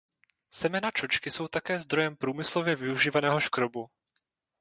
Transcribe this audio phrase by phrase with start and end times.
[0.51, 3.89] Semena čočky jsou také zdrojem průmyslově využívaného škrobu.